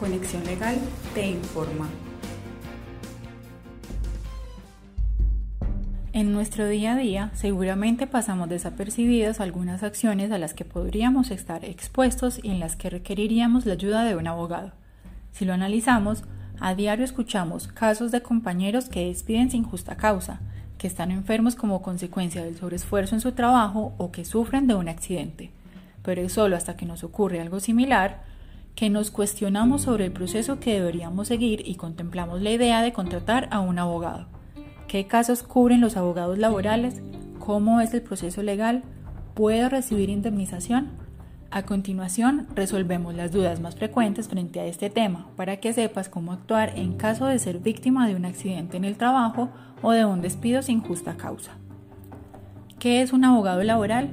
[0.00, 0.78] Conexión Legal
[1.12, 1.86] te informa.
[6.14, 11.66] En nuestro día a día seguramente pasamos desapercibidas algunas acciones a las que podríamos estar
[11.66, 14.72] expuestos y en las que requeriríamos la ayuda de un abogado.
[15.32, 16.24] Si lo analizamos,
[16.58, 20.40] a diario escuchamos casos de compañeros que despiden sin justa causa,
[20.78, 24.88] que están enfermos como consecuencia del sobreesfuerzo en su trabajo o que sufren de un
[24.88, 25.50] accidente.
[26.02, 28.29] Pero es solo hasta que nos ocurre algo similar
[28.74, 33.48] que nos cuestionamos sobre el proceso que deberíamos seguir y contemplamos la idea de contratar
[33.50, 34.26] a un abogado.
[34.88, 37.02] ¿Qué casos cubren los abogados laborales?
[37.38, 38.82] ¿Cómo es el proceso legal?
[39.34, 40.88] ¿Puedo recibir indemnización?
[41.52, 46.32] A continuación, resolvemos las dudas más frecuentes frente a este tema para que sepas cómo
[46.32, 49.48] actuar en caso de ser víctima de un accidente en el trabajo
[49.82, 51.52] o de un despido sin justa causa.
[52.78, 54.10] ¿Qué es un abogado laboral?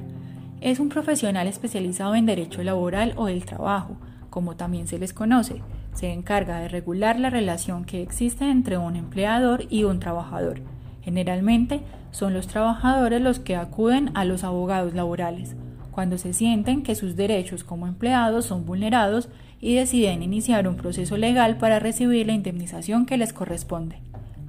[0.60, 3.96] Es un profesional especializado en derecho laboral o del trabajo,
[4.30, 8.96] como también se les conoce, se encarga de regular la relación que existe entre un
[8.96, 10.60] empleador y un trabajador.
[11.02, 15.56] Generalmente son los trabajadores los que acuden a los abogados laborales,
[15.90, 19.28] cuando se sienten que sus derechos como empleados son vulnerados
[19.60, 23.96] y deciden iniciar un proceso legal para recibir la indemnización que les corresponde.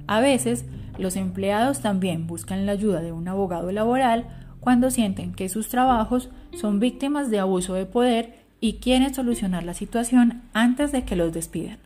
[0.06, 0.64] A veces,
[0.98, 4.26] los empleados también buscan la ayuda de un abogado laboral
[4.60, 9.74] cuando sienten que sus trabajos son víctimas de abuso de poder y quieren solucionar la
[9.74, 11.78] situación antes de que los despidan.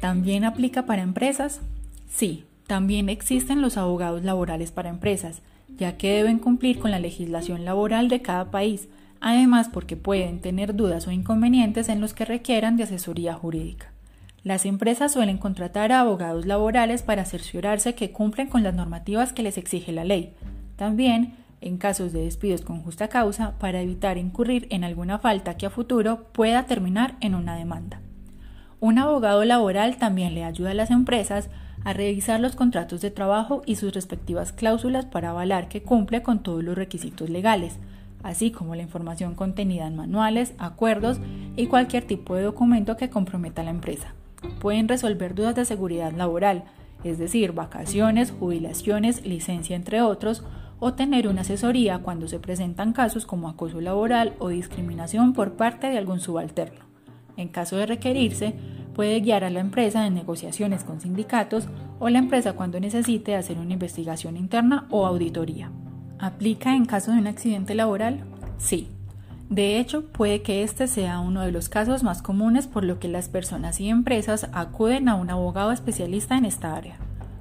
[0.00, 1.60] ¿También aplica para empresas?
[2.08, 5.42] Sí, también existen los abogados laborales para empresas,
[5.78, 8.88] ya que deben cumplir con la legislación laboral de cada país,
[9.20, 13.92] además porque pueden tener dudas o inconvenientes en los que requieran de asesoría jurídica.
[14.42, 19.42] Las empresas suelen contratar a abogados laborales para cerciorarse que cumplen con las normativas que
[19.42, 20.34] les exige la ley.
[20.76, 21.34] También
[21.66, 25.70] en casos de despidos con justa causa para evitar incurrir en alguna falta que a
[25.70, 28.00] futuro pueda terminar en una demanda.
[28.80, 31.48] Un abogado laboral también le ayuda a las empresas
[31.84, 36.42] a revisar los contratos de trabajo y sus respectivas cláusulas para avalar que cumple con
[36.42, 37.78] todos los requisitos legales,
[38.22, 41.18] así como la información contenida en manuales, acuerdos
[41.56, 44.14] y cualquier tipo de documento que comprometa a la empresa.
[44.60, 46.64] Pueden resolver dudas de seguridad laboral,
[47.04, 50.42] es decir, vacaciones, jubilaciones, licencia, entre otros,
[50.78, 55.88] o tener una asesoría cuando se presentan casos como acoso laboral o discriminación por parte
[55.88, 56.84] de algún subalterno.
[57.36, 58.54] En caso de requerirse,
[58.94, 63.58] puede guiar a la empresa en negociaciones con sindicatos o la empresa cuando necesite hacer
[63.58, 65.70] una investigación interna o auditoría.
[66.18, 68.24] ¿Aplica en caso de un accidente laboral?
[68.56, 68.88] Sí.
[69.50, 73.08] De hecho, puede que este sea uno de los casos más comunes por lo que
[73.08, 76.96] las personas y empresas acuden a un abogado especialista en esta área.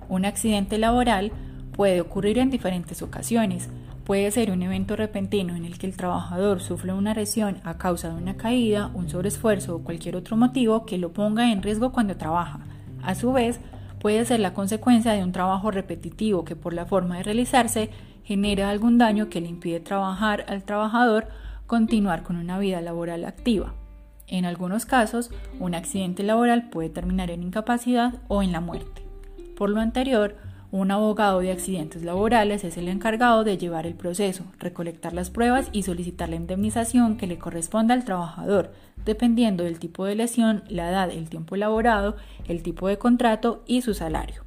[0.08, 1.32] Un accidente laboral
[1.76, 3.70] Puede ocurrir en diferentes ocasiones.
[4.06, 8.08] Puede ser un evento repentino en el que el trabajador sufre una lesión a causa
[8.08, 12.16] de una caída, un sobreesfuerzo o cualquier otro motivo que lo ponga en riesgo cuando
[12.16, 12.62] trabaja.
[13.04, 13.60] A su vez,
[14.00, 17.90] puede ser la consecuencia de un trabajo repetitivo que por la forma de realizarse
[18.24, 21.28] genera algún daño que le impide trabajar al trabajador
[21.68, 23.74] continuar con una vida laboral activa.
[24.28, 29.02] En algunos casos, un accidente laboral puede terminar en incapacidad o en la muerte.
[29.58, 30.36] Por lo anterior,
[30.76, 35.70] un abogado de accidentes laborales es el encargado de llevar el proceso, recolectar las pruebas
[35.72, 38.74] y solicitar la indemnización que le corresponda al trabajador,
[39.06, 42.18] dependiendo del tipo de lesión, la edad, el tiempo laborado,
[42.50, 44.44] el tipo de contrato y su salario.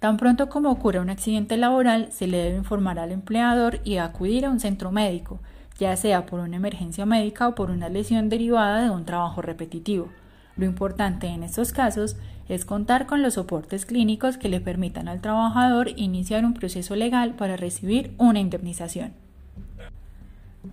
[0.00, 4.44] Tan pronto como ocurra un accidente laboral, se le debe informar al empleador y acudir
[4.44, 5.40] a un centro médico,
[5.78, 10.10] ya sea por una emergencia médica o por una lesión derivada de un trabajo repetitivo.
[10.58, 12.16] Lo importante en estos casos
[12.48, 17.34] es contar con los soportes clínicos que le permitan al trabajador iniciar un proceso legal
[17.34, 19.12] para recibir una indemnización.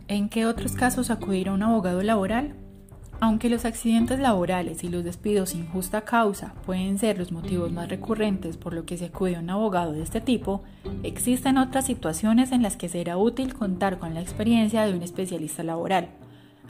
[0.08, 2.54] ¿En qué otros casos acudir a un abogado laboral?
[3.20, 7.88] Aunque los accidentes laborales y los despidos sin justa causa pueden ser los motivos más
[7.88, 10.64] recurrentes por lo que se acude a un abogado de este tipo,
[11.04, 15.62] existen otras situaciones en las que será útil contar con la experiencia de un especialista
[15.62, 16.10] laboral.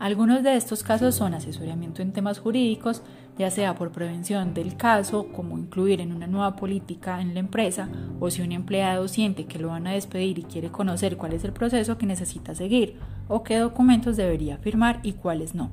[0.01, 3.03] Algunos de estos casos son asesoramiento en temas jurídicos,
[3.37, 7.87] ya sea por prevención del caso, como incluir en una nueva política en la empresa,
[8.19, 11.43] o si un empleado siente que lo van a despedir y quiere conocer cuál es
[11.43, 12.95] el proceso que necesita seguir,
[13.27, 15.69] o qué documentos debería firmar y cuáles no.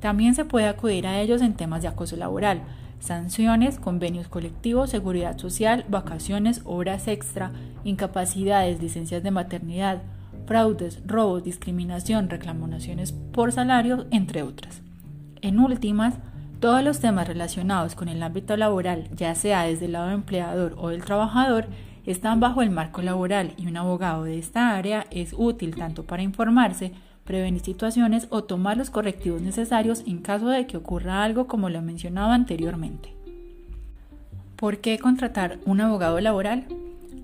[0.00, 2.62] También se puede acudir a ellos en temas de acoso laboral,
[2.98, 7.52] sanciones, convenios colectivos, seguridad social, vacaciones, horas extra,
[7.84, 10.02] incapacidades, licencias de maternidad,
[10.46, 14.82] fraudes, robos, discriminación, reclamaciones por salario, entre otras.
[15.40, 16.14] En últimas,
[16.60, 20.74] todos los temas relacionados con el ámbito laboral, ya sea desde el lado del empleador
[20.78, 21.66] o del trabajador,
[22.06, 26.22] están bajo el marco laboral y un abogado de esta área es útil tanto para
[26.22, 26.92] informarse
[27.24, 31.80] prevenir situaciones o tomar los correctivos necesarios en caso de que ocurra algo como lo
[31.82, 33.14] mencionaba anteriormente.
[34.56, 36.66] ¿Por qué contratar un abogado laboral?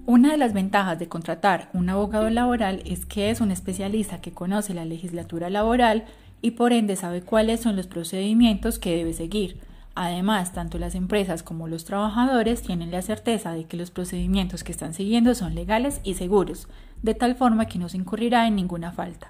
[0.08, 4.32] Una de las ventajas de contratar un abogado laboral es que es un especialista que
[4.32, 6.06] conoce la legislatura laboral
[6.40, 9.60] y por ende sabe cuáles son los procedimientos que debe seguir.
[9.94, 14.72] Además, tanto las empresas como los trabajadores tienen la certeza de que los procedimientos que
[14.72, 16.68] están siguiendo son legales y seguros,
[17.02, 19.28] de tal forma que no se incurrirá en ninguna falta.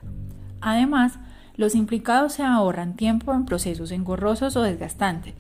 [0.61, 1.19] Además,
[1.57, 5.35] los implicados se ahorran tiempo en procesos engorrosos o desgastantes,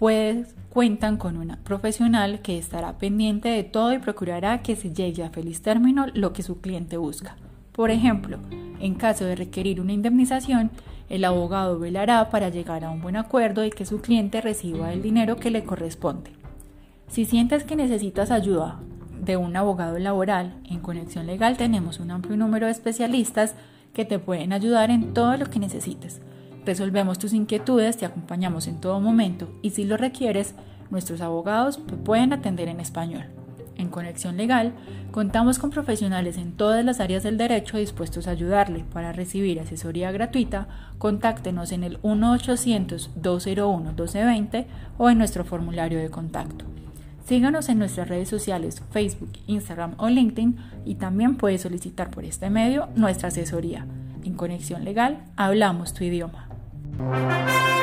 [0.00, 5.22] pues cuentan con una profesional que estará pendiente de todo y procurará que se llegue
[5.22, 7.36] a feliz término lo que su cliente busca.
[7.72, 8.38] Por ejemplo,
[8.80, 10.70] en caso de requerir una indemnización,
[11.10, 15.02] el abogado velará para llegar a un buen acuerdo y que su cliente reciba el
[15.02, 16.30] dinero que le corresponde.
[17.08, 18.80] Si sientes que necesitas ayuda
[19.22, 23.54] de un abogado laboral, en Conexión Legal tenemos un amplio número de especialistas
[23.92, 26.22] que te pueden ayudar en todo lo que necesites.
[26.64, 30.54] Resolvemos tus inquietudes, te acompañamos en todo momento y si lo requieres,
[30.90, 33.26] nuestros abogados pueden atender en español.
[33.76, 34.72] En Conexión Legal
[35.10, 38.84] contamos con profesionales en todas las áreas del derecho dispuestos a ayudarle.
[38.92, 40.68] Para recibir asesoría gratuita,
[40.98, 44.66] contáctenos en el 1-800-201-1220
[44.98, 46.66] o en nuestro formulario de contacto.
[47.24, 52.50] Síganos en nuestras redes sociales Facebook, Instagram o LinkedIn y también puedes solicitar por este
[52.50, 53.86] medio nuestra asesoría.
[54.24, 56.49] En Conexión Legal hablamos tu idioma.
[57.00, 57.79] Música